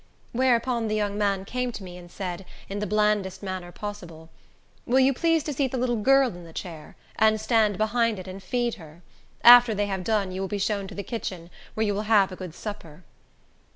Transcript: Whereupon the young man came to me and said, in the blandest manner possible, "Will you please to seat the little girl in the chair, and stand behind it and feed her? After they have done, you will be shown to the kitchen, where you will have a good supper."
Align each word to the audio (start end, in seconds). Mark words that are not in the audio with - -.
Whereupon 0.31 0.87
the 0.87 0.95
young 0.95 1.15
man 1.15 1.45
came 1.45 1.71
to 1.73 1.83
me 1.83 1.95
and 1.95 2.09
said, 2.09 2.43
in 2.67 2.79
the 2.79 2.87
blandest 2.87 3.43
manner 3.43 3.71
possible, 3.71 4.31
"Will 4.87 4.99
you 4.99 5.13
please 5.13 5.43
to 5.43 5.53
seat 5.53 5.71
the 5.71 5.77
little 5.77 5.97
girl 6.01 6.29
in 6.29 6.43
the 6.43 6.51
chair, 6.53 6.95
and 7.17 7.39
stand 7.39 7.77
behind 7.77 8.17
it 8.17 8.27
and 8.27 8.41
feed 8.41 8.73
her? 8.81 9.03
After 9.43 9.75
they 9.75 9.85
have 9.85 10.03
done, 10.03 10.31
you 10.31 10.41
will 10.41 10.47
be 10.47 10.57
shown 10.57 10.87
to 10.87 10.95
the 10.95 11.03
kitchen, 11.03 11.51
where 11.75 11.85
you 11.85 11.93
will 11.93 12.09
have 12.09 12.31
a 12.31 12.35
good 12.35 12.55
supper." 12.55 13.03